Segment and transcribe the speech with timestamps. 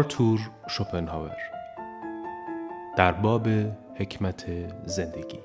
[0.00, 1.36] آرتور شوپنهاور.
[2.96, 3.48] در باب
[3.94, 4.46] حکمت
[4.84, 5.40] زندگی.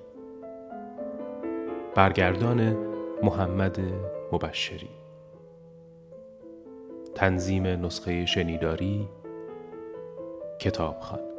[1.95, 2.78] برگردان
[3.23, 3.80] محمد
[4.31, 4.90] مبشری.
[7.16, 9.09] تنظیم نسخه شنیداری
[10.59, 11.34] کتابخان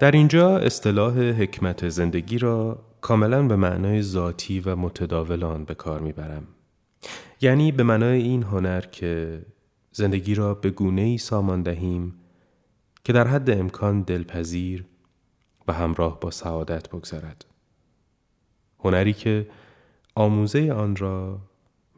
[0.00, 6.00] در اینجا اصطلاح حکمت زندگی را کاملا به معنای ذاتی و متداول آن به کار
[6.00, 6.46] می‌برم.
[7.40, 9.42] یعنی به معنای این هنر که
[9.92, 12.14] زندگی را به گونه ای سامان دهیم
[13.04, 14.84] که در حد امکان دلپذیر
[15.68, 17.44] و همراه با سعادت بگذرد.
[18.84, 19.48] هنری که
[20.14, 21.38] آموزه آن را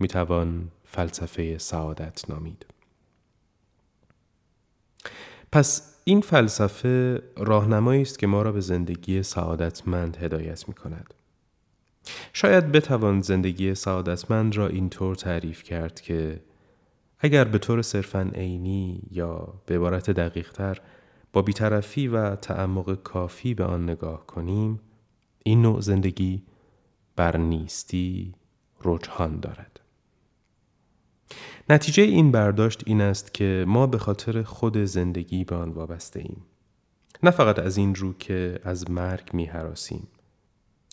[0.00, 2.66] می‌توان فلسفه سعادت نامید.
[5.52, 11.14] پس این فلسفه راهنمایی است که ما را به زندگی سعادتمند هدایت می کند.
[12.32, 16.40] شاید بتوان زندگی سعادتمند را اینطور تعریف کرد که
[17.18, 20.80] اگر به طور صرفا عینی یا به عبارت دقیقتر
[21.32, 24.80] با بیطرفی و تعمق کافی به آن نگاه کنیم
[25.44, 26.42] این نوع زندگی
[27.16, 28.34] بر نیستی
[28.84, 29.77] رجحان دارد.
[31.70, 36.42] نتیجه این برداشت این است که ما به خاطر خود زندگی به آن وابسته ایم.
[37.22, 40.08] نه فقط از این رو که از مرگ می حراسیم.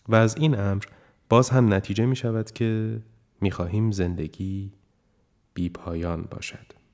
[0.09, 0.83] و از این امر
[1.29, 2.99] باز هم نتیجه می شود که
[3.41, 4.71] می خواهیم زندگی
[5.53, 6.85] بی پایان باشد.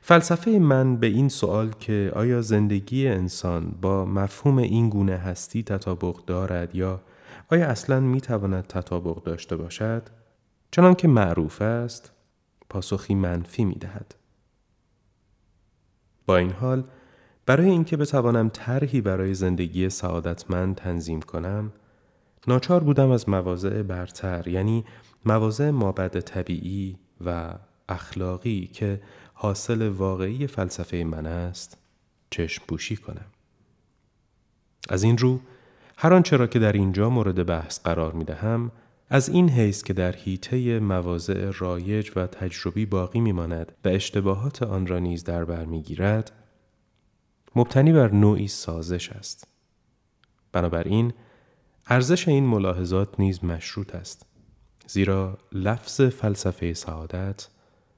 [0.00, 6.24] فلسفه من به این سوال که آیا زندگی انسان با مفهوم این گونه هستی تطابق
[6.24, 7.00] دارد یا
[7.50, 10.02] آیا اصلا می تواند تطابق داشته باشد
[10.74, 12.12] چنان که معروف است
[12.68, 14.14] پاسخی منفی می دهد.
[16.26, 16.84] با این حال
[17.46, 21.72] برای اینکه بتوانم طرحی برای زندگی سعادتمند تنظیم کنم
[22.48, 24.84] ناچار بودم از مواضع برتر یعنی
[25.24, 27.54] مواضع مابد طبیعی و
[27.88, 29.00] اخلاقی که
[29.34, 31.78] حاصل واقعی فلسفه من است
[32.30, 33.26] چشم پوشی کنم
[34.88, 35.40] از این رو
[35.96, 38.70] هر آنچه را که در اینجا مورد بحث قرار می دهم
[39.08, 44.86] از این حیث که در حیطه مواضع رایج و تجربی باقی میماند و اشتباهات آن
[44.86, 46.32] را نیز در بر می‌گیرد
[47.56, 49.48] مبتنی بر نوعی سازش است.
[50.52, 51.12] بنابراین
[51.86, 54.26] ارزش این ملاحظات نیز مشروط است
[54.86, 57.48] زیرا لفظ فلسفه سعادت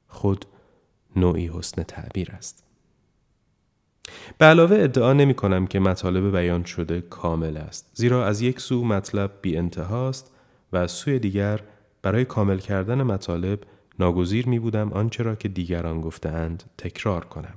[0.08, 0.46] خود
[1.16, 2.64] نوعی حسن تعبیر است.
[4.38, 8.84] به علاوه ادعا نمی کنم که مطالب بیان شده کامل است زیرا از یک سو
[8.84, 10.33] مطلب بی انتهاست
[10.72, 11.60] و از سوی دیگر
[12.02, 13.58] برای کامل کردن مطالب
[13.98, 17.54] ناگزیر می بودم آنچه را که دیگران گفتهاند تکرار کنم.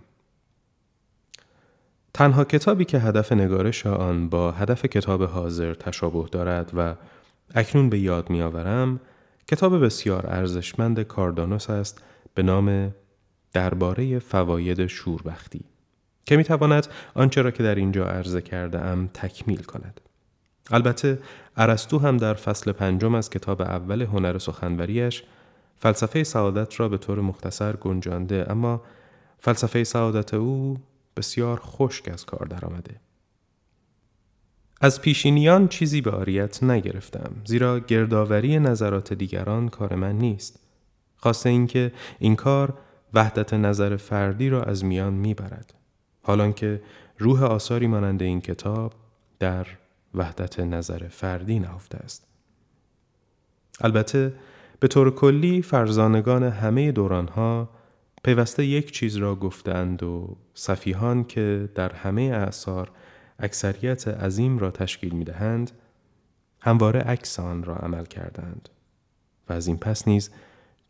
[2.14, 6.96] تنها کتابی که هدف نگارش آن با هدف کتاب حاضر تشابه دارد و
[7.56, 9.00] اکنون به یاد می آورم
[9.48, 12.04] کتاب بسیار ارزشمند کاردانوس است
[12.34, 12.94] به نام
[13.54, 15.62] درباره فواید شوربختی
[16.26, 20.02] که می تواند آنچه را که در اینجا عرضه کرده ام تکمیل کند.
[20.72, 21.20] البته
[21.58, 25.24] ارسطو هم در فصل پنجم از کتاب اول هنر سخنوریش
[25.80, 28.82] فلسفه سعادت را به طور مختصر گنجانده اما
[29.40, 30.78] فلسفه سعادت او
[31.18, 32.96] بسیار خشک از کار درآمده.
[34.82, 40.60] از پیشینیان چیزی به آریت نگرفتم زیرا گردآوری نظرات دیگران کار من نیست.
[41.16, 42.74] خواسته اینکه این کار
[43.14, 45.74] وحدت نظر فردی را از میان می‌برد.
[46.22, 46.82] حالان که
[47.18, 48.94] روح آثاری مانند این کتاب
[49.40, 49.68] در
[50.14, 52.28] وحدت نظر فردی نهفته است.
[53.82, 54.34] البته
[54.80, 57.70] به طور کلی فرزانگان همه دورانها
[58.24, 62.92] پیوسته یک چیز را گفتند و صفیحان که در همه اعثار
[63.40, 65.72] اکثریت عظیم را تشکیل می دهند
[66.62, 68.70] همواره عکس آن را عمل کردند
[69.50, 70.32] و از این پس نیز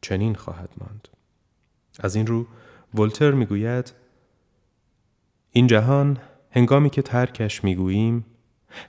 [0.01, 1.07] چنین خواهد ماند
[1.99, 2.47] از این رو
[2.93, 3.93] ولتر می‌گوید
[5.51, 6.17] این جهان
[6.51, 8.25] هنگامی که ترکش می‌گوییم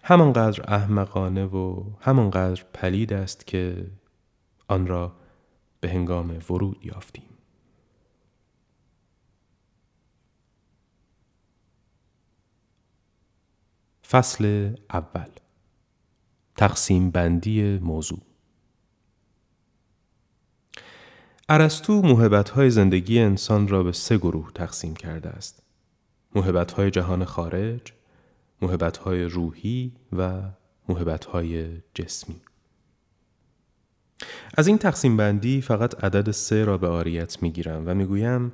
[0.02, 3.90] همانقدر احمقانه و همانقدر پلید است که
[4.68, 5.16] آن را
[5.80, 7.24] به هنگام ورود یافتیم.
[14.08, 15.28] فصل اول
[16.56, 18.18] تقسیم بندی موضوع
[21.48, 25.62] ارسطو محبت های زندگی انسان را به سه گروه تقسیم کرده است.
[26.34, 27.92] محبت های جهان خارج،
[29.04, 30.42] های روحی و
[31.32, 32.40] های جسمی
[34.54, 38.52] از این تقسیم بندی فقط عدد سه را به آریت می گیرم و می گویم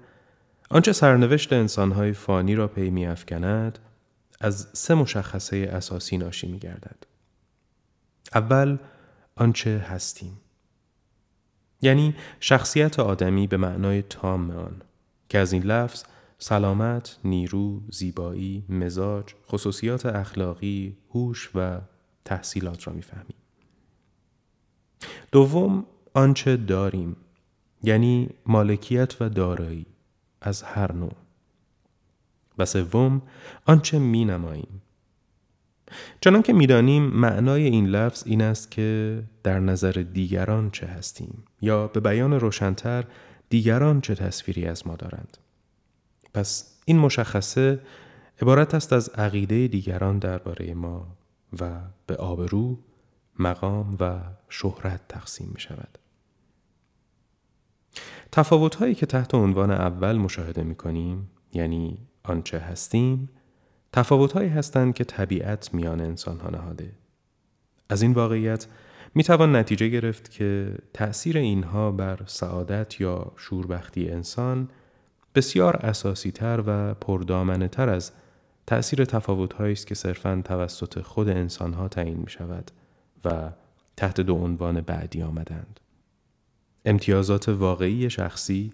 [0.71, 3.79] آنچه سرنوشت انسانهای فانی را پی می افکند
[4.41, 6.97] از سه مشخصه اساسی ناشی می گردد.
[8.35, 8.79] اول
[9.37, 10.41] آنچه هستیم
[11.83, 14.83] یعنی شخصیت آدمی به معنای تام آن
[15.29, 16.05] که از این لفظ
[16.47, 21.81] سلامت، نیرو، زیبایی، مزاج، خصوصیات اخلاقی، هوش و
[22.25, 23.37] تحصیلات را می‌فهمیم.
[25.33, 27.17] دوم آنچه داریم
[27.83, 29.87] یعنی مالکیت و دارایی
[30.41, 31.13] از هر نوع.
[32.59, 33.23] و سوم
[33.67, 34.83] آنچه می نماییم
[36.21, 41.87] چنان که می‌دانیم معنای این لفظ این است که در نظر دیگران چه هستیم یا
[41.87, 43.05] به بیان روشنتر
[43.49, 45.39] دیگران چه تصویری از ما دارند.
[46.35, 47.81] پس این مشخصه
[48.43, 51.17] عبارت است از عقیده دیگران درباره ما
[51.61, 52.79] و به آبرو،
[53.39, 55.99] مقام و شهرت تقسیم می شود.
[58.33, 63.29] تفاوت هایی که تحت عنوان اول مشاهده می کنیم یعنی آنچه هستیم
[63.93, 66.93] تفاوت هایی هستند که طبیعت میان انسان ها نهاده.
[67.89, 68.67] از این واقعیت
[69.15, 74.69] می توان نتیجه گرفت که تأثیر اینها بر سعادت یا شوربختی انسان
[75.35, 78.13] بسیار اساسی تر و پردامنه تر از
[78.67, 82.71] تأثیر تفاوت است که صرفاً توسط خود انسان ها تعیین می شود
[83.25, 83.51] و
[83.97, 85.81] تحت دو عنوان بعدی آمدند.
[86.85, 88.73] امتیازات واقعی شخصی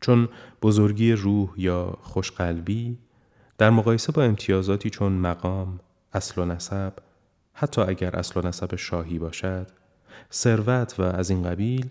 [0.00, 0.28] چون
[0.62, 2.98] بزرگی روح یا خوشقلبی
[3.58, 5.80] در مقایسه با امتیازاتی چون مقام،
[6.12, 6.92] اصل و نسب،
[7.52, 9.66] حتی اگر اصل و نسب شاهی باشد،
[10.32, 11.90] ثروت و از این قبیل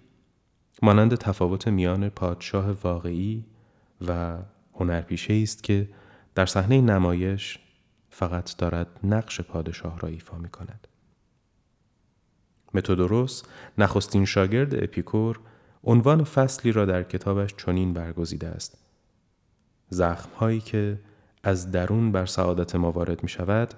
[0.82, 3.46] مانند تفاوت میان پادشاه واقعی
[4.08, 4.38] و
[4.74, 5.90] هنرپیشه است که
[6.36, 7.60] در صحنه نمایش
[8.10, 10.88] فقط دارد نقش پادشاه را ایفا می کند.
[12.74, 13.44] متودوروس
[13.78, 15.40] نخستین شاگرد اپیکور
[15.84, 18.78] عنوان فصلی را در کتابش چنین برگزیده است.
[19.90, 21.00] زخمهایی که
[21.44, 23.74] از درون بر سعادت ما وارد می شود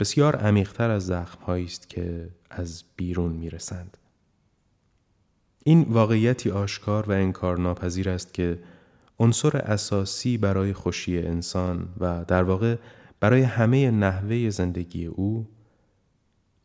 [0.00, 3.96] بسیار عمیقتر از زخمهایی است که از بیرون می رسند.
[5.64, 8.58] این واقعیتی آشکار و انکار ناپذیر است که
[9.18, 12.76] عنصر اساسی برای خوشی انسان و در واقع
[13.20, 15.48] برای همه نحوه زندگی او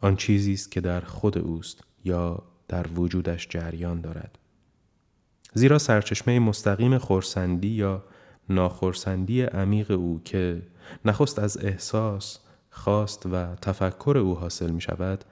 [0.01, 4.37] آن چیزی است که در خود اوست یا در وجودش جریان دارد.
[5.53, 8.03] زیرا سرچشمه مستقیم خورسندی یا
[8.49, 10.61] ناخورسندی عمیق او که
[11.05, 12.39] نخست از احساس
[12.69, 15.25] خواست و تفکر او حاصل می شود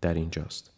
[0.00, 0.70] در اینجاست.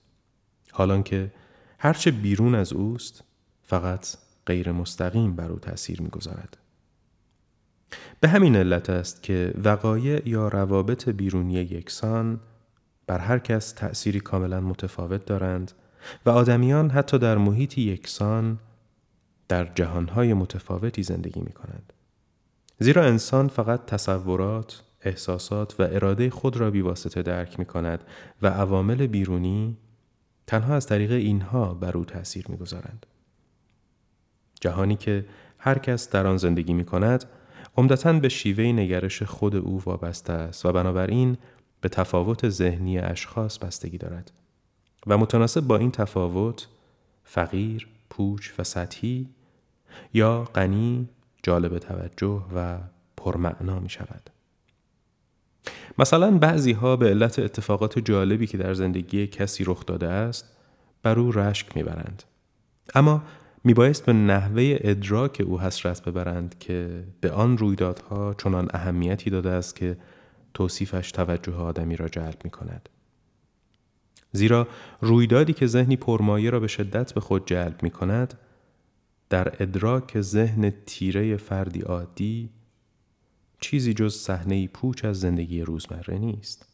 [0.72, 1.32] حالان که
[1.78, 3.24] هرچه بیرون از اوست
[3.62, 4.16] فقط
[4.46, 6.56] غیر مستقیم بر او تأثیر می‌گذارد.
[8.20, 12.40] به همین علت است که وقایع یا روابط بیرونی یکسان
[13.06, 15.72] بر هر کس تأثیری کاملا متفاوت دارند
[16.26, 18.58] و آدمیان حتی در محیطی یکسان
[19.48, 21.92] در جهانهای متفاوتی زندگی می کنند.
[22.78, 28.04] زیرا انسان فقط تصورات، احساسات و اراده خود را بیواسطه درک می کند
[28.42, 29.76] و عوامل بیرونی
[30.46, 33.06] تنها از طریق اینها بر او تأثیر می گذارند.
[34.64, 35.24] جهانی که
[35.58, 37.24] هر کس در آن زندگی می کند
[37.76, 41.36] عمدتا به شیوه نگرش خود او وابسته است و بنابراین
[41.80, 44.32] به تفاوت ذهنی اشخاص بستگی دارد
[45.06, 46.68] و متناسب با این تفاوت
[47.24, 49.28] فقیر، پوچ و سطحی
[50.14, 51.08] یا غنی،
[51.42, 52.78] جالب توجه و
[53.16, 54.30] پرمعنا می شود.
[55.98, 60.56] مثلا بعضی ها به علت اتفاقات جالبی که در زندگی کسی رخ داده است
[61.02, 62.22] بر او رشک می‌برند
[62.94, 63.22] اما
[63.64, 69.76] میبایست به نحوه ادراک او حسرت ببرند که به آن رویدادها چنان اهمیتی داده است
[69.76, 69.96] که
[70.54, 72.88] توصیفش توجه آدمی را جلب می کند.
[74.32, 74.68] زیرا
[75.00, 78.34] رویدادی که ذهنی پرمایه را به شدت به خود جلب می کند
[79.30, 82.50] در ادراک ذهن تیره فردی عادی
[83.60, 86.68] چیزی جز صحنه پوچ از زندگی روزمره نیست.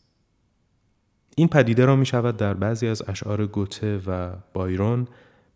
[1.37, 5.09] این پدیده را می شود در بعضی از اشعار گوته و بایرون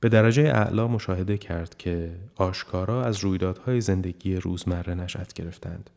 [0.04, 5.90] به درجه اعلا مشاهده کرد که آشکارا از رویدادهای زندگی روزمره نشأت گرفتند.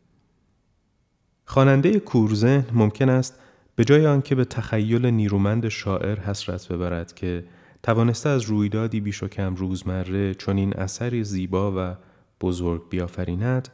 [1.45, 3.39] خواننده کورذهن ممکن است
[3.75, 7.43] به جای آنکه به تخیل نیرومند شاعر حسرت ببرد که
[7.83, 11.95] توانسته از رویدادی بیش و کم روزمره چنین اثری زیبا و
[12.41, 13.69] بزرگ بیافریند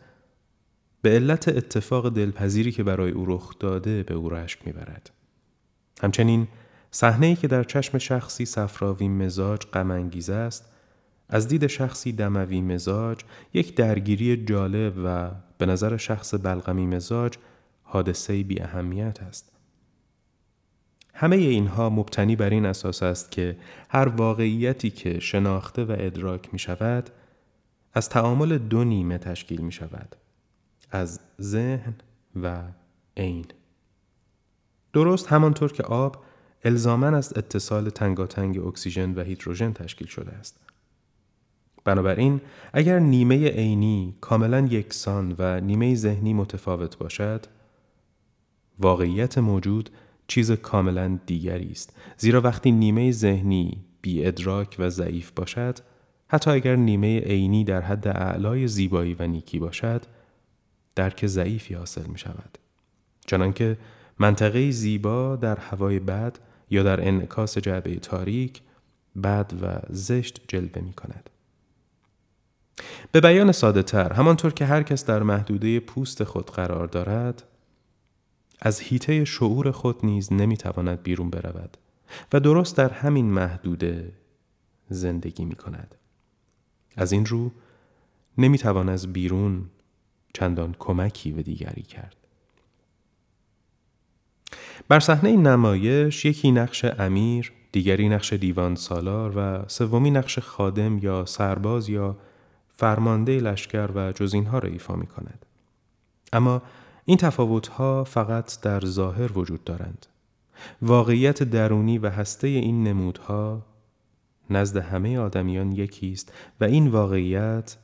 [1.02, 5.12] به علت اتفاق دلپذیری که برای او رخ داده به او رشک می‌برد
[6.02, 6.48] همچنین
[6.96, 9.92] صحنه که در چشم شخصی صفراوی مزاج غم
[10.30, 10.74] است
[11.30, 13.20] از دید شخصی دموی مزاج
[13.54, 17.34] یک درگیری جالب و به نظر شخص بلغمی مزاج
[17.84, 19.52] حادثه بی اهمیت است.
[21.14, 23.58] همه اینها مبتنی بر این اساس است که
[23.90, 27.10] هر واقعیتی که شناخته و ادراک می شود
[27.94, 30.16] از تعامل دو نیمه تشکیل می شود
[30.92, 31.96] از ذهن
[32.42, 32.62] و
[33.18, 33.46] عین
[34.94, 36.24] درست همانطور که آب
[36.65, 40.60] الزامن از اتصال تنگاتنگ اکسیژن و هیدروژن تشکیل شده است.
[41.86, 42.41] بنابراین
[42.74, 47.46] اگر نیمه عینی کاملا یکسان و نیمه ذهنی متفاوت باشد
[48.79, 49.89] واقعیت موجود
[50.27, 51.93] چیز کاملا دیگری است.
[52.17, 55.79] زیرا وقتی نیمه ذهنی بی ادراک و ضعیف باشد
[56.27, 60.05] حتی اگر نیمه عینی در حد اعلای زیبایی و نیکی باشد
[60.96, 62.58] درک ضعیفی حاصل می شود
[63.25, 63.77] چنانکه
[64.20, 66.39] منطقه زیبا در هوای بد
[66.74, 68.62] یا در انعکاس جعبه تاریک
[69.24, 71.30] بد و زشت جلوه می کند.
[73.12, 77.44] به بیان ساده تر همانطور که هر کس در محدوده پوست خود قرار دارد
[78.62, 81.77] از هیته شعور خود نیز نمی‌تواند بیرون برود
[82.34, 84.13] و درست در همین محدوده
[84.89, 85.96] زندگی می کند.
[86.98, 87.51] از این رو
[88.38, 89.70] نمی‌توان از بیرون
[90.34, 92.23] چندان کمکی به دیگری کرد.
[94.88, 101.25] بر صحنه نمایش یکی نقش امیر، دیگری نقش دیوان سالار و سومی نقش خادم یا
[101.25, 102.18] سرباز یا
[102.70, 105.46] فرمانده لشکر و جز اینها را ایفا می کند.
[106.34, 106.62] اما
[107.06, 110.06] این تفاوتها فقط در ظاهر وجود دارند.
[110.82, 113.66] واقعیت درونی و هسته این نمودها
[114.50, 117.78] نزد همه آدمیان یکی است و این واقعیت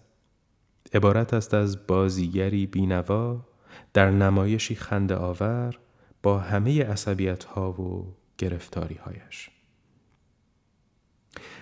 [0.94, 3.46] عبارت است از بازیگری بینوا
[3.94, 5.80] در نمایشی خنده آور
[6.24, 9.50] با همه عصبیت ها و گرفتاری هایش.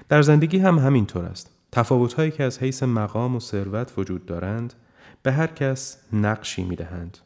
[0.10, 1.52] در زندگی هم همین طور است.
[1.72, 4.74] تفاوت هایی که از حیث مقام و ثروت وجود دارند
[5.24, 7.18] به هر کس نقشی می دهند.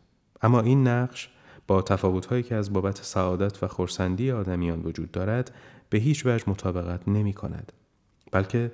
[0.41, 1.29] اما این نقش
[1.67, 5.51] با تفاوت هایی که از بابت سعادت و خورسندی آدمیان وجود دارد
[5.89, 7.71] به هیچ وجه مطابقت نمی کند.
[8.31, 8.71] بلکه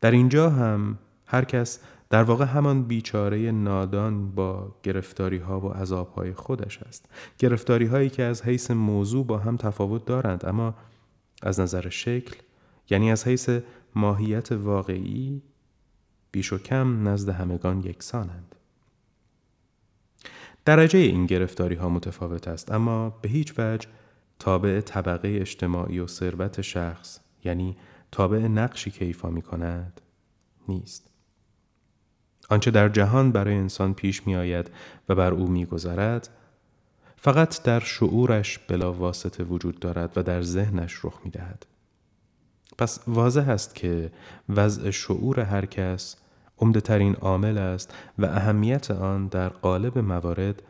[0.00, 6.08] در اینجا هم هر کس در واقع همان بیچاره نادان با گرفتاری ها و عذاب
[6.08, 7.06] های خودش است.
[7.38, 10.74] گرفتاری هایی که از حیث موضوع با هم تفاوت دارند اما
[11.42, 12.36] از نظر شکل
[12.90, 13.50] یعنی از حیث
[13.94, 15.42] ماهیت واقعی
[16.32, 18.54] بیش و کم نزد همگان یکسانند.
[20.64, 23.88] درجه این گرفتاری ها متفاوت است اما به هیچ وجه
[24.38, 27.76] تابع طبقه اجتماعی و ثروت شخص یعنی
[28.12, 30.00] تابع نقشی که ایفا می کند
[30.68, 31.10] نیست.
[32.48, 34.70] آنچه در جهان برای انسان پیش می آید
[35.08, 36.28] و بر او می گذرد
[37.16, 41.66] فقط در شعورش بلا واسطه وجود دارد و در ذهنش رخ می دهد.
[42.78, 44.10] پس واضح است که
[44.48, 46.16] وضع شعور هر کس
[46.58, 50.62] عمده ترین عامل است و اهمیت آن در قالب موارد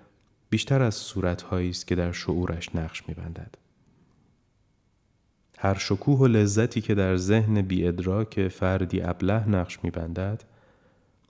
[0.50, 3.54] بیشتر از صورتهایی است که در شعورش نقش میبندد.
[5.58, 10.44] هر شکوه و لذتی که در ذهن ادراک فردی ابله نقش میبندد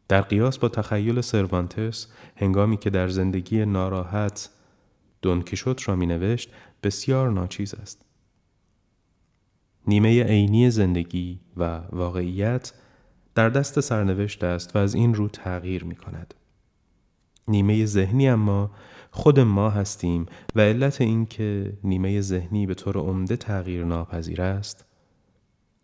[0.09, 4.51] در قیاس با تخیل سروانتس هنگامی که در زندگی ناراحت
[5.23, 6.51] دونکیشوت را می نوشت
[6.83, 8.05] بسیار ناچیز است.
[9.87, 12.73] نیمه عینی زندگی و واقعیت
[13.35, 16.35] در دست سرنوشت است و از این رو تغییر می کند.
[17.49, 18.71] نیمه ذهنی اما
[19.11, 24.85] خود ما هستیم و علت این که نیمه ذهنی به طور عمده تغییر ناپذیر است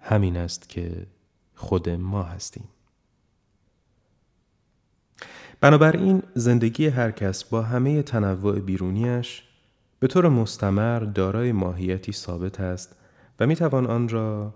[0.00, 1.06] همین است که
[1.54, 2.68] خود ما هستیم.
[5.64, 9.42] بنابراین زندگی هر کس با همه تنوع بیرونیش
[9.98, 12.96] به طور مستمر دارای ماهیتی ثابت است
[13.40, 14.54] و می توان آن را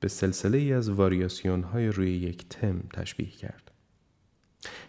[0.00, 3.70] به سلسله ای از واریاسیون های روی یک تم تشبیه کرد.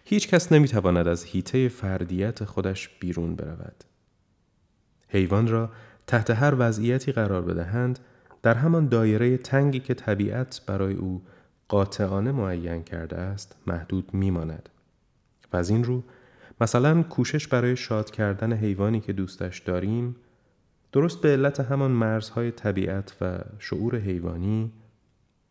[0.04, 3.84] هیچ کس نمی تواند از هیته فردیت خودش بیرون برود.
[5.08, 5.70] حیوان را
[6.06, 7.98] تحت هر وضعیتی قرار بدهند
[8.42, 11.22] در همان دایره تنگی که طبیعت برای او
[11.68, 14.71] قاطعانه معین کرده است محدود میماند و
[15.56, 16.02] از این رو
[16.60, 20.16] مثلا کوشش برای شاد کردن حیوانی که دوستش داریم
[20.92, 24.72] درست به علت همان مرزهای طبیعت و شعور حیوانی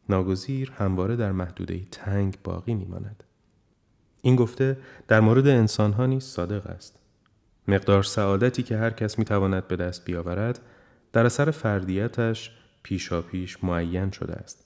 [0.10, 3.24] ناگزیر همواره در محدوده تنگ باقی میماند.
[4.22, 4.78] این گفته
[5.08, 7.00] در مورد انسان ها نیز صادق است.
[7.68, 10.60] مقدار سعادتی که هر کس می تواند به دست بیاورد
[11.14, 12.52] در اثر فردیتش
[12.84, 14.66] پیشا پیش معین شده است.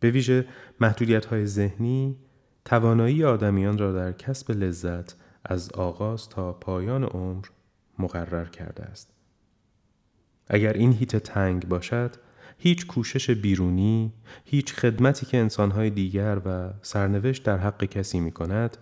[0.00, 0.46] به ویژه
[0.80, 2.16] محدودیت های ذهنی
[2.64, 7.44] توانایی آدمیان را در کسب لذت از آغاز تا پایان عمر
[7.98, 9.10] مقرر کرده است.
[10.48, 12.16] اگر این هیت تنگ باشد،
[12.58, 14.12] هیچ کوشش بیرونی،
[14.44, 18.76] هیچ خدمتی که انسانهای دیگر و سرنوشت در حق کسی می کند،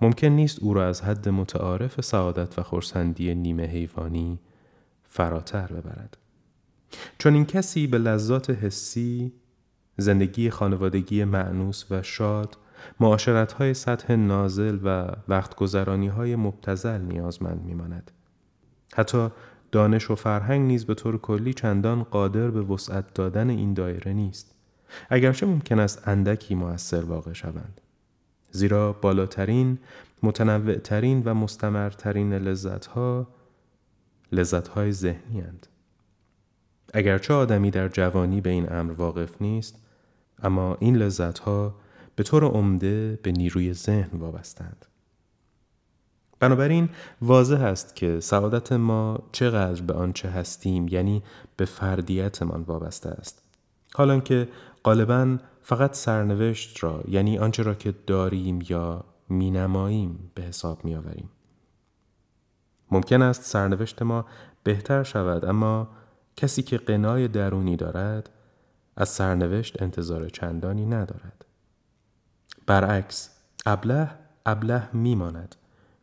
[0.00, 4.38] ممکن نیست او را از حد متعارف سعادت و خورسندی نیمه حیوانی
[5.02, 6.16] فراتر ببرد.
[7.18, 9.32] چون این کسی به لذات حسی،
[9.96, 12.56] زندگی خانوادگی معنوس و شاد
[13.00, 18.10] معاشرت های سطح نازل و وقت گذرانی های مبتزل نیازمند میماند.
[18.94, 19.28] حتی
[19.72, 24.54] دانش و فرهنگ نیز به طور کلی چندان قادر به وسعت دادن این دایره نیست.
[25.10, 27.80] اگرچه ممکن است اندکی مؤثر واقع شوند.
[28.50, 29.78] زیرا بالاترین،
[30.22, 33.28] متنوعترین و مستمرترین لذتها
[34.32, 35.66] لذتهای ذهنی هند.
[36.94, 39.78] اگرچه آدمی در جوانی به این امر واقف نیست،
[40.42, 41.74] اما این لذتها
[42.16, 44.86] به طور عمده به نیروی ذهن وابستند.
[46.40, 46.88] بنابراین
[47.22, 51.22] واضح است که سعادت ما چقدر به آنچه هستیم یعنی
[51.56, 53.42] به فردیتمان وابسته است.
[53.94, 54.48] حالا که
[54.84, 61.30] غالبا فقط سرنوشت را یعنی آنچه را که داریم یا مینماییم به حساب میآوریم.
[62.90, 64.26] ممکن است سرنوشت ما
[64.64, 65.88] بهتر شود اما
[66.36, 68.30] کسی که قنای درونی دارد
[68.96, 71.43] از سرنوشت انتظار چندانی ندارد.
[72.66, 73.30] برعکس
[73.66, 74.10] ابله
[74.46, 75.56] ابله میماند.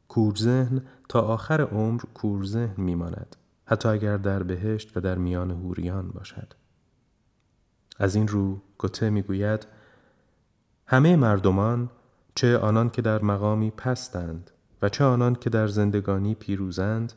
[0.07, 3.35] کورذهن تا آخر عمر کورذهن میماند.
[3.65, 6.53] حتی اگر در بهشت و در میان هوریان باشد.
[7.99, 9.67] از این رو گوته می‌گوید
[10.87, 11.89] همه مردمان
[12.35, 14.51] چه آنان که در مقامی پستند
[14.81, 17.13] و چه آنان که در زندگانی پیروزند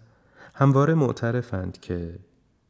[0.54, 2.18] همواره معترفند که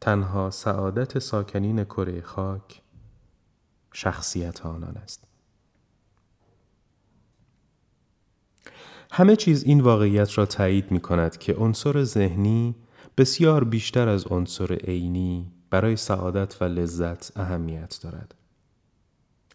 [0.00, 2.82] تنها سعادت ساکنین کره خاک
[3.92, 5.33] شخصیت آنان است.
[9.16, 12.74] همه چیز این واقعیت را تایید می کند که عنصر ذهنی
[13.18, 18.34] بسیار بیشتر از عنصر عینی برای سعادت و لذت اهمیت دارد.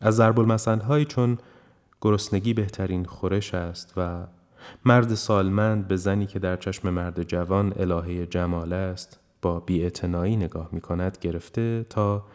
[0.01, 1.37] از ضرب های چون
[2.01, 4.27] گرسنگی بهترین خورش است و
[4.85, 10.69] مرد سالمند به زنی که در چشم مرد جوان الهه جمال است با بیاعتنایی نگاه
[10.71, 12.25] می کند گرفته تا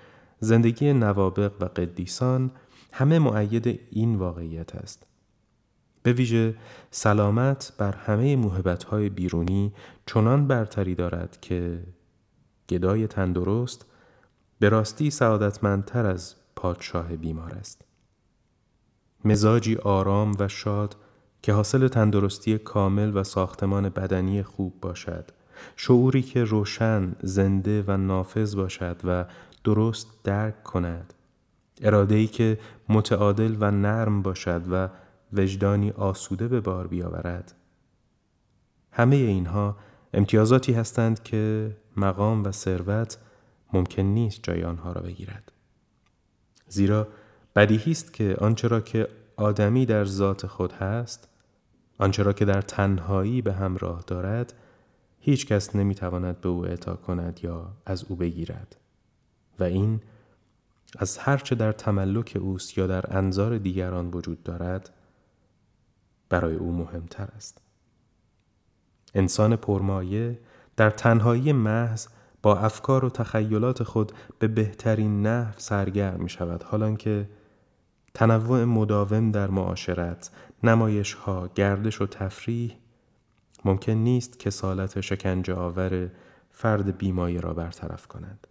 [0.40, 2.50] زندگی نوابق و قدیسان
[2.92, 5.06] همه معید این واقعیت است.
[6.04, 6.54] به ویژه
[6.90, 8.50] سلامت بر همه
[8.90, 9.72] های بیرونی
[10.06, 11.82] چنان برتری دارد که
[12.68, 13.86] گدای تندرست
[14.58, 17.82] به راستی سعادتمندتر از پادشاه بیمار است.
[19.24, 20.96] مزاجی آرام و شاد
[21.42, 25.30] که حاصل تندرستی کامل و ساختمان بدنی خوب باشد
[25.76, 29.24] شعوری که روشن، زنده و نافذ باشد و
[29.64, 31.14] درست درک کند
[31.82, 34.88] اراده‌ای که متعادل و نرم باشد و
[35.34, 37.54] وجدانی آسوده به بار بیاورد.
[38.92, 39.76] همه اینها
[40.14, 43.18] امتیازاتی هستند که مقام و ثروت
[43.72, 45.52] ممکن نیست جای آنها را بگیرد.
[46.68, 47.08] زیرا
[47.56, 51.28] بدیهی است که آنچه را که آدمی در ذات خود هست
[51.98, 54.54] آنچه را که در تنهایی به همراه دارد
[55.18, 58.76] هیچ کس نمی‌تواند به او اعطا کند یا از او بگیرد.
[59.58, 60.00] و این
[60.98, 64.90] از هرچه در تملک اوست یا در انظار دیگران وجود دارد
[66.28, 67.60] برای او مهمتر است.
[69.14, 70.38] انسان پرمایه
[70.76, 72.06] در تنهایی محض
[72.42, 77.28] با افکار و تخیلات خود به بهترین نحو سرگرم می شود حالان که
[78.14, 80.30] تنوع مداوم در معاشرت،
[80.62, 82.76] نمایش ها، گردش و تفریح
[83.64, 86.10] ممکن نیست کسالت شکنجه آور
[86.50, 88.46] فرد بیمایه را برطرف کند.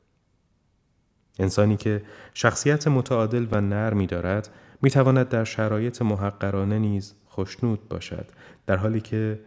[1.39, 4.49] انسانی که شخصیت متعادل و نرمی دارد
[4.81, 8.25] می تواند در شرایط محقرانه نیز خوشنود باشد
[8.65, 9.39] در حالی که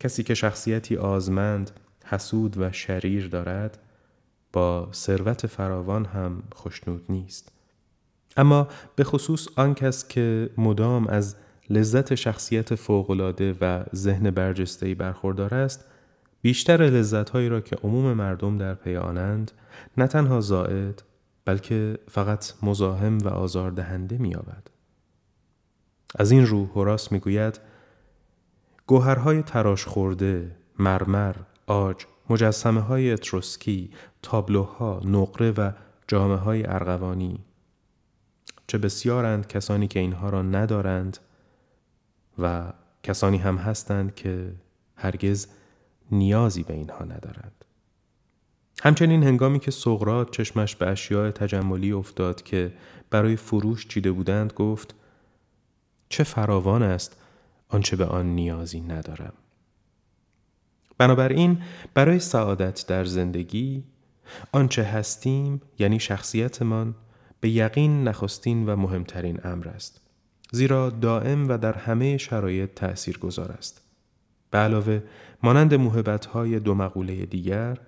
[0.00, 1.70] کسی که شخصیتی آزمند
[2.04, 3.78] حسود و شریر دارد
[4.52, 7.52] با ثروت فراوان هم خوشنود نیست.
[8.36, 11.36] اما به خصوص آن کس که مدام از
[11.70, 15.84] لذت شخصیت فوقالعاده و ذهن برجسته‌ای برخوردار است
[16.42, 19.52] بیشتر لذتهایی را که عموم مردم در پی آنند
[19.96, 21.02] نه تنها زائد
[21.44, 24.79] بلکه فقط مزاحم و آزاردهنده می‌یابد.
[26.14, 27.60] از این رو هوراس می‌گوید
[28.86, 31.34] گوهرهای تراش خورده، مرمر،
[31.66, 33.90] آج، مجسمه های اتروسکی،
[34.22, 35.72] تابلوها، نقره و
[36.08, 37.44] جامعه های ارغوانی
[38.66, 41.18] چه بسیارند کسانی که اینها را ندارند
[42.38, 44.52] و کسانی هم هستند که
[44.96, 45.46] هرگز
[46.12, 47.64] نیازی به اینها ندارند.
[48.82, 52.72] همچنین هنگامی که سقرات چشمش به اشیاء تجملی افتاد که
[53.10, 54.94] برای فروش چیده بودند گفت
[56.10, 57.16] چه فراوان است
[57.68, 59.32] آنچه به آن نیازی ندارم.
[60.98, 61.62] بنابراین
[61.94, 63.84] برای سعادت در زندگی
[64.52, 66.94] آنچه هستیم یعنی شخصیتمان
[67.40, 70.00] به یقین نخستین و مهمترین امر است.
[70.52, 73.84] زیرا دائم و در همه شرایط تأثیر گذار است.
[74.50, 75.02] به علاوه
[75.42, 75.72] مانند
[76.26, 77.78] های دو مقوله دیگر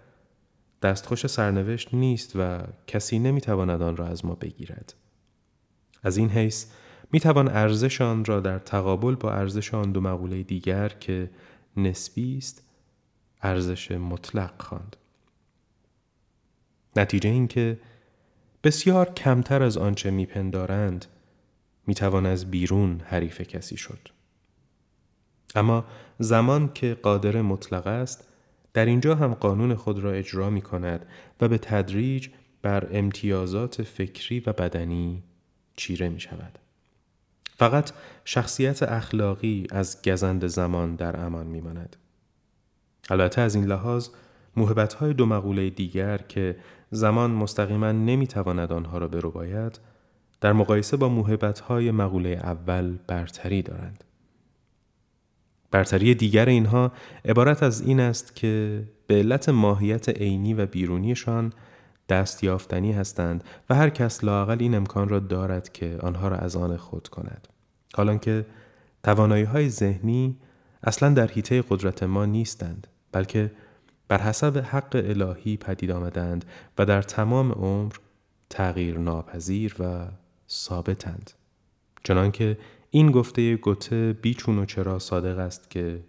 [0.83, 4.95] دستخوش سرنوشت نیست و کسی نمی‌تواند آن را از ما بگیرد.
[6.03, 6.67] از این حیث
[7.13, 11.31] می توان ارزش آن را در تقابل با ارزش آن دو مقوله دیگر که
[11.77, 12.63] نسبی است
[13.43, 14.97] ارزش مطلق خواند.
[16.97, 17.79] نتیجه این که
[18.65, 21.07] بسیار کمتر از آنچه میپندارند
[21.87, 24.09] می‌توان از بیرون حریف کسی شد.
[25.55, 25.85] اما
[26.19, 28.29] زمان که قادر مطلق است
[28.75, 31.07] در اینجا هم قانون خود را اجرا می کند
[31.41, 32.29] و به تدریج
[32.63, 35.23] بر امتیازات فکری و بدنی
[35.77, 36.59] چیره می شود.
[37.57, 37.91] فقط
[38.25, 41.97] شخصیت اخلاقی از گزند زمان در امان می ماند.
[43.11, 44.09] البته از این لحاظ
[44.57, 46.57] محبت های دو مقوله دیگر که
[46.91, 49.81] زمان مستقیما نمی تواند آنها را برو باید
[50.41, 54.05] در مقایسه با محبت های مقوله اول برتری دارند.
[55.71, 56.93] برتری دیگر اینها
[57.25, 61.53] عبارت از این است که به علت ماهیت عینی و بیرونیشان
[62.13, 66.57] دست یافتنی هستند و هر کس لاقل این امکان را دارد که آنها را از
[66.57, 67.49] آن خود کند.
[67.95, 68.47] حالان که
[69.03, 70.37] توانایی های ذهنی
[70.83, 73.51] اصلا در حیطه قدرت ما نیستند بلکه
[74.09, 76.45] بر حسب حق الهی پدید آمدند
[76.79, 77.93] و در تمام عمر
[78.51, 80.07] تغییر ناپذیر و
[80.51, 81.31] ثابتند
[82.05, 82.59] چنانکه
[82.91, 86.05] این گفته گوته بیچون و چرا صادق است که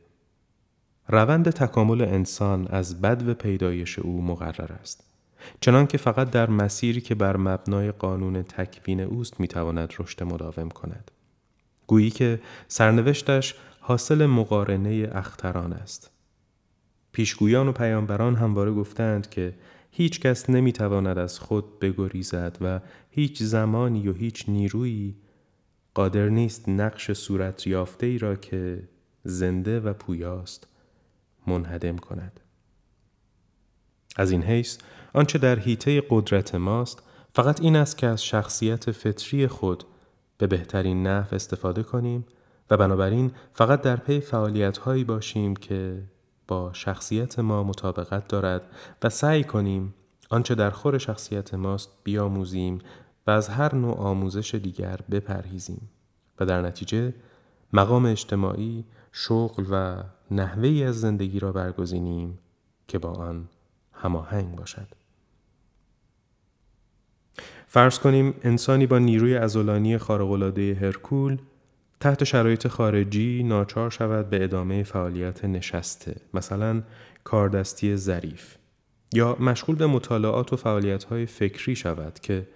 [1.07, 5.12] روند تکامل انسان از بد و پیدایش او مقرر است
[5.61, 11.11] چنان که فقط در مسیری که بر مبنای قانون تکوین اوست می‌تواند رشد مداوم کند
[11.87, 16.11] گویی که سرنوشتش حاصل مقارنه اختران است
[17.11, 19.53] پیشگویان و پیامبران همواره گفتند که
[19.91, 22.79] هیچ کس نمی‌تواند از خود بگریزد و
[23.09, 25.15] هیچ زمانی و هیچ نیرویی
[25.93, 28.83] قادر نیست نقش صورت یافته ای را که
[29.23, 30.67] زنده و پویاست
[31.47, 32.39] منهدم کند.
[34.15, 34.77] از این حیث
[35.13, 37.03] آنچه در حیطه قدرت ماست
[37.35, 39.83] فقط این است که از شخصیت فطری خود
[40.37, 42.25] به بهترین نحو استفاده کنیم
[42.69, 46.03] و بنابراین فقط در پی فعالیت هایی باشیم که
[46.47, 48.61] با شخصیت ما مطابقت دارد
[49.03, 49.93] و سعی کنیم
[50.29, 52.79] آنچه در خور شخصیت ماست بیاموزیم
[53.27, 55.89] و از هر نوع آموزش دیگر بپرهیزیم
[56.39, 57.13] و در نتیجه
[57.73, 62.39] مقام اجتماعی، شغل و نحوه از زندگی را برگزینیم
[62.87, 63.49] که با آن
[63.91, 64.87] هماهنگ باشد.
[67.73, 71.37] فرض کنیم انسانی با نیروی ازولانی خارق‌العاده هرکول
[71.99, 76.83] تحت شرایط خارجی ناچار شود به ادامه فعالیت نشسته مثلا
[77.23, 78.55] کاردستی ظریف.
[79.13, 82.47] یا مشغول به مطالعات و فعالیت‌های فکری شود که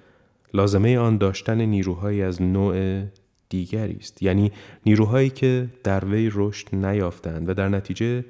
[0.53, 3.03] لازمه آن داشتن نیروهایی از نوع
[3.49, 4.23] دیگری است.
[4.23, 4.51] یعنی
[4.85, 8.25] نیروهایی که در وی رشد نیافتند و در نتیجه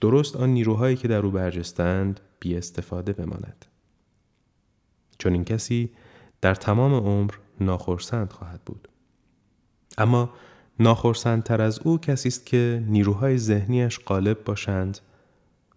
[0.00, 3.66] درست آن نیروهایی که در او برجستند بی استفاده بماند.
[5.18, 5.90] چون این کسی
[6.42, 8.88] در تمام عمر ناخرسند خواهد بود.
[9.98, 10.30] اما
[10.80, 14.98] ناخرسندتر از او کسی است که نیروهای ذهنیش غالب باشند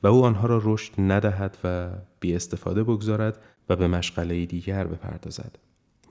[0.04, 3.38] و او آنها را رشد ندهد و بی استفاده بگذارد
[3.70, 5.56] و به مشغله دیگر بپردازد.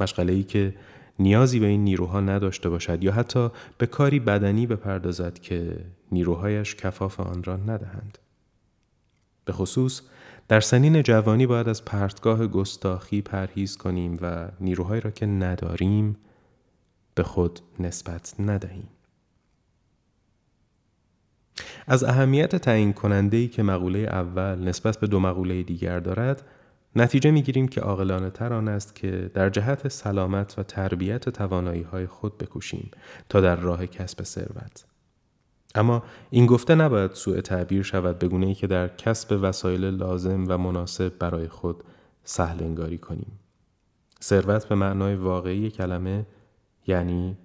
[0.01, 0.75] مشغله ای که
[1.19, 5.77] نیازی به این نیروها نداشته باشد یا حتی به کاری بدنی بپردازد که
[6.12, 8.19] نیروهایش کفاف آن را ندهند.
[9.45, 10.03] به خصوص
[10.49, 16.17] در سنین جوانی باید از پرتگاه گستاخی پرهیز کنیم و نیروهایی را که نداریم
[17.15, 18.89] به خود نسبت ندهیم.
[21.87, 26.43] از اهمیت تعیین کننده که مقوله اول نسبت به دو مقوله دیگر دارد
[26.97, 31.83] نتیجه می گیریم که عاقلانه تر آن است که در جهت سلامت و تربیت توانایی
[31.83, 32.91] های خود بکوشیم
[33.29, 34.85] تا در راه کسب ثروت.
[35.75, 40.59] اما این گفته نباید سوء تعبیر شود به ای که در کسب وسایل لازم و
[40.59, 41.85] مناسب برای خود
[42.25, 43.39] سهل انگاری کنیم.
[44.23, 46.27] ثروت به معنای واقعی کلمه
[46.87, 47.37] یعنی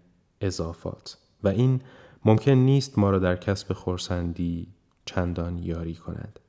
[0.42, 1.82] اضافات و این
[2.26, 4.68] ممکن نیست ما را در کسب خورسندی
[5.06, 6.39] چندان یاری کند.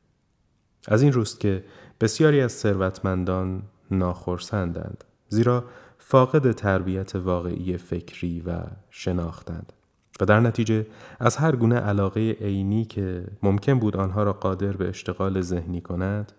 [0.88, 1.64] از این روست که
[2.00, 5.64] بسیاری از ثروتمندان ناخرسندند زیرا
[5.98, 9.72] فاقد تربیت واقعی فکری و شناختند
[10.20, 10.86] و در نتیجه
[11.20, 16.32] از هر گونه علاقه عینی که ممکن بود آنها را قادر به اشتغال ذهنی کند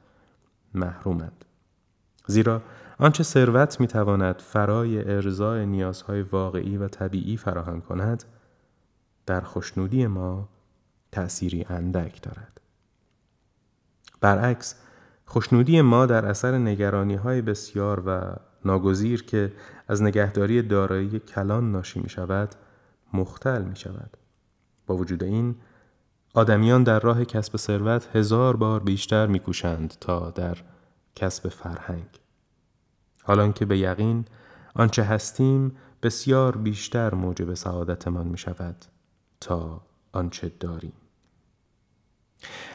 [0.74, 1.46] محرومند.
[2.28, 2.62] زیرا
[3.00, 8.24] آنچه ثروت می‌تواند فرای ارزای نیازهای واقعی و طبیعی فراهم کند
[9.26, 10.50] در خوشنودی ما
[11.12, 12.62] تأثیری اندک دارد.
[14.22, 14.76] برعکس
[15.26, 19.54] خوشنودی ما در اثر نگرانی های بسیار و ناگزیر که
[19.88, 22.56] از نگهداری دارایی کلان ناشی می شود
[23.14, 24.18] مختل می شود.
[24.88, 25.56] با وجود این
[26.34, 30.58] آدمیان در راه کسب ثروت هزار بار بیشتر میکوشند تا در
[31.16, 32.08] کسب فرهنگ
[33.24, 34.26] حالان که به یقین
[34.76, 38.86] آنچه هستیم بسیار بیشتر موجب سعادتمان می شود
[39.40, 40.94] تا آنچه داریم.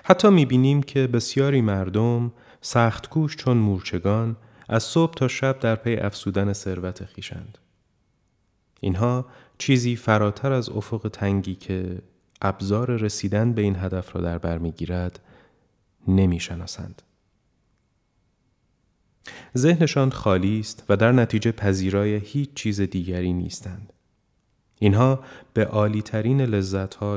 [0.05, 4.37] حتی می بینیم که بسیاری مردم سختکوش چون مورچگان
[4.69, 7.59] از صبح تا شب در پی افسودن ثروت خیشند.
[8.81, 9.27] اینها
[9.59, 11.99] چیزی فراتر از افق تنگی که
[12.43, 15.21] ابزار رسیدن به این هدف را در بر می‌گیرد
[16.09, 17.03] نمی‌شناسند.
[19.57, 23.93] ذهنشان خالی است و در نتیجه پذیرای هیچ چیز دیگری نیستند.
[24.79, 25.21] اینها
[25.55, 26.61] به عالی ترین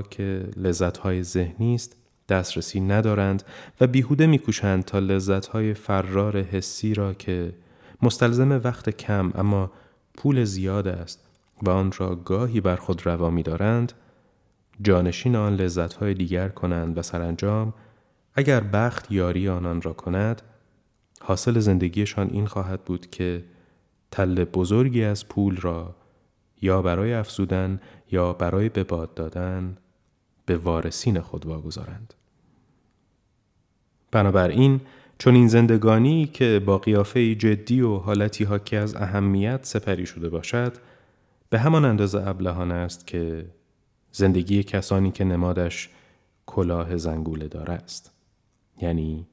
[0.09, 1.95] که لذت های ذهنی است
[2.29, 3.43] دسترسی ندارند
[3.81, 7.53] و بیهوده میکوشند تا لذت های فرار حسی را که
[8.01, 9.71] مستلزم وقت کم اما
[10.17, 11.28] پول زیاد است
[11.63, 13.93] و آن را گاهی بر خود روا می دارند
[14.81, 17.73] جانشین آن لذت های دیگر کنند و سرانجام
[18.35, 20.41] اگر بخت یاری آنان را کند
[21.21, 23.43] حاصل زندگیشان این خواهد بود که
[24.11, 25.95] تل بزرگی از پول را
[26.61, 29.77] یا برای افزودن یا برای به باد دادن
[30.45, 32.13] به وارثین خود واگذارند.
[34.11, 34.81] بنابراین
[35.17, 40.73] چون این زندگانی که با قیافه جدی و حالتی حاکی از اهمیت سپری شده باشد
[41.49, 43.45] به همان اندازه ابلهانه است که
[44.11, 45.89] زندگی کسانی که نمادش
[46.45, 48.11] کلاه زنگوله داره است
[48.81, 49.27] یعنی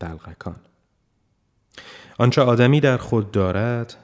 [0.00, 0.56] دلغکان
[2.18, 3.96] آنچه آدمی در خود دارد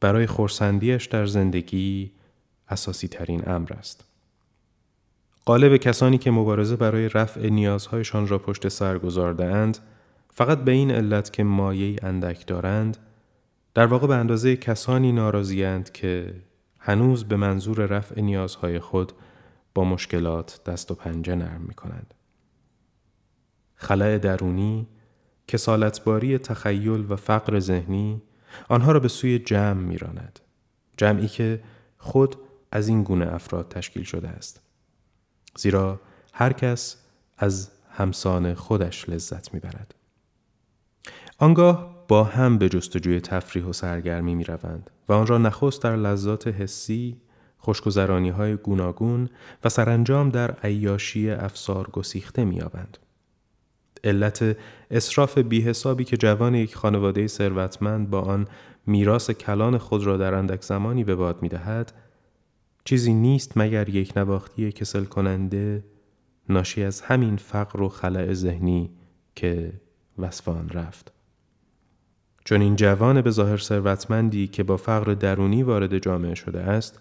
[0.00, 2.12] برای خورسندیش در زندگی
[2.68, 4.04] اساسی ترین امر است.
[5.44, 9.78] قالب کسانی که مبارزه برای رفع نیازهایشان را پشت سر گذارده اند
[10.30, 12.96] فقط به این علت که مایه اندک دارند
[13.74, 16.34] در واقع به اندازه کسانی ناراضیند که
[16.84, 19.12] هنوز به منظور رفع نیازهای خود
[19.74, 22.14] با مشکلات دست و پنجه نرم می کنند.
[23.74, 24.88] خلع درونی
[25.48, 28.22] کسالتباری تخیل و فقر ذهنی
[28.68, 30.40] آنها را به سوی جمع میراند
[30.96, 31.62] جمعی که
[31.98, 32.36] خود
[32.72, 34.60] از این گونه افراد تشکیل شده است
[35.56, 36.00] زیرا
[36.32, 36.96] هر کس
[37.38, 39.94] از همسان خودش لذت می‌برد
[41.38, 45.96] آنگاه با هم به جستجوی تفریح و سرگرمی می روند و آن را نخست در
[45.96, 47.16] لذات حسی،
[47.58, 49.28] خوشگذرانی های گوناگون
[49.64, 52.98] و سرانجام در عیاشی افسار گسیخته می آبند.
[54.04, 54.56] علت
[54.90, 58.48] اصراف بیحسابی که جوان یک خانواده ثروتمند با آن
[58.86, 61.92] میراث کلان خود را در اندک زمانی به باد می‌دهد
[62.84, 65.84] چیزی نیست مگر یک نواختی کسل کننده
[66.48, 68.90] ناشی از همین فقر و خلع ذهنی
[69.34, 69.72] که
[70.18, 71.12] وصف آن رفت
[72.44, 77.00] چون این جوان به ظاهر ثروتمندی که با فقر درونی وارد جامعه شده است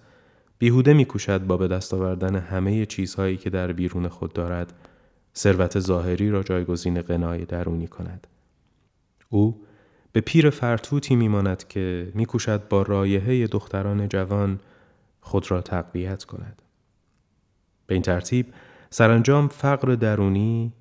[0.58, 4.73] بیهوده میکوشد با به دست آوردن همه چیزهایی که در بیرون خود دارد
[5.36, 8.27] ثروت ظاهری را جایگزین قنای درونی کند.
[9.30, 9.62] او
[10.12, 14.60] به پیر فرتوتی میماند که میکوشد با رایحه دختران جوان
[15.21, 16.62] خود را تقویت کند.
[17.88, 18.54] به این ترتیب
[18.89, 20.73] سرانجام فقر درونی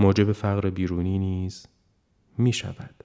[0.00, 1.66] موجب فقر بیرونی نیز
[2.38, 2.97] می شود.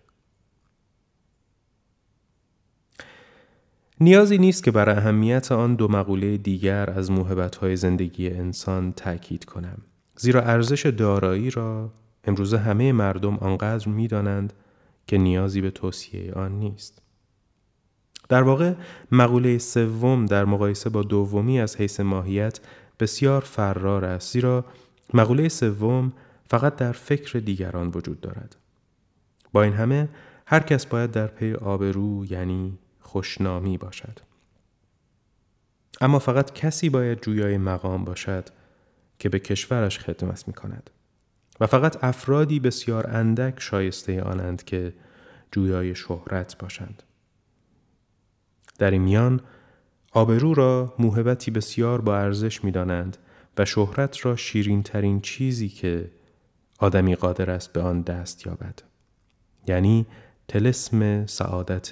[4.03, 9.77] نیازی نیست که بر اهمیت آن دو مقوله دیگر از موهبت زندگی انسان تأکید کنم.
[10.15, 14.53] زیرا ارزش دارایی را امروزه همه مردم آنقدر می دانند
[15.07, 17.01] که نیازی به توصیه آن نیست.
[18.29, 18.73] در واقع
[19.11, 22.59] مقوله سوم در مقایسه با دومی از حیث ماهیت
[22.99, 24.65] بسیار فرار است زیرا
[25.13, 26.13] مقوله سوم
[26.49, 28.55] فقط در فکر دیگران وجود دارد.
[29.53, 30.09] با این همه
[30.45, 32.77] هر کس باید در پی آبرو یعنی
[33.13, 34.19] خوشنامی باشد.
[36.01, 38.49] اما فقط کسی باید جویای مقام باشد
[39.19, 40.89] که به کشورش خدمت می کند
[41.59, 44.93] و فقط افرادی بسیار اندک شایسته آنند که
[45.51, 47.03] جویای شهرت باشند.
[48.79, 49.41] در این میان
[50.11, 53.17] آبرو را موهبتی بسیار با ارزش می دانند
[53.57, 56.11] و شهرت را شیرین ترین چیزی که
[56.79, 58.79] آدمی قادر است به آن دست یابد.
[59.67, 60.05] یعنی
[60.47, 61.91] تلسم سعادت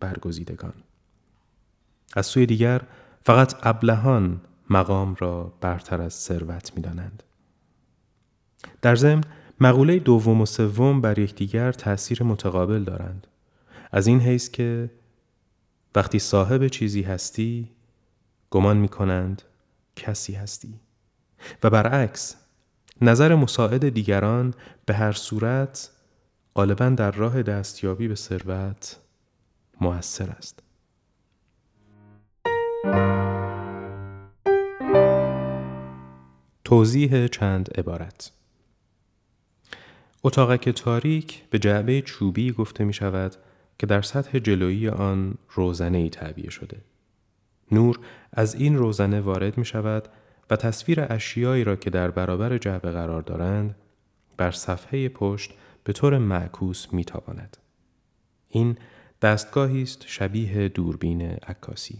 [0.00, 0.74] برگزیدگان.
[2.14, 2.82] از سوی دیگر
[3.22, 7.22] فقط ابلهان مقام را برتر از ثروت می دانند.
[8.82, 9.24] در ضمن
[9.60, 13.26] مقوله دوم و سوم بر یکدیگر تأثیر متقابل دارند.
[13.92, 14.90] از این حیث که
[15.94, 17.70] وقتی صاحب چیزی هستی
[18.50, 19.42] گمان می کنند
[19.96, 20.80] کسی هستی
[21.62, 22.36] و برعکس
[23.00, 24.54] نظر مساعد دیگران
[24.86, 25.90] به هر صورت
[26.54, 29.00] غالبا در راه دستیابی به ثروت
[29.80, 30.62] موثر است.
[36.64, 38.32] توضیح چند عبارت
[40.24, 43.36] اتاقک تاریک به جعبه چوبی گفته می شود
[43.78, 46.80] که در سطح جلویی آن روزنه ای تعبیه شده.
[47.72, 48.00] نور
[48.32, 50.08] از این روزنه وارد می شود
[50.50, 53.74] و تصویر اشیایی را که در برابر جعبه قرار دارند
[54.36, 55.54] بر صفحه پشت
[55.84, 57.56] به طور معکوس می تاباند.
[58.48, 58.76] این
[59.22, 61.98] دستگاهی است شبیه دوربین عکاسی.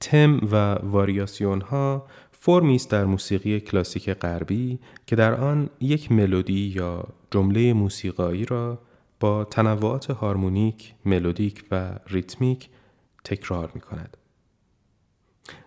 [0.00, 6.72] تم و واریاسیون ها فرمی است در موسیقی کلاسیک غربی که در آن یک ملودی
[6.76, 8.78] یا جمله موسیقایی را
[9.20, 12.68] با تنوعات هارمونیک، ملودیک و ریتمیک
[13.24, 14.16] تکرار می کند.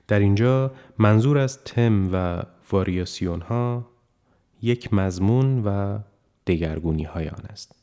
[0.08, 3.90] در اینجا منظور از تم و واریاسیون ها
[4.62, 6.00] یک مضمون و
[6.47, 7.81] دگرگونی های آن است.